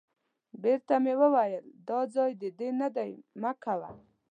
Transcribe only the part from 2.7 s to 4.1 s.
نه دی مه کوه.